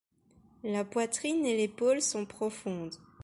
[0.63, 2.95] La poitrine et l'épaule sont profondes.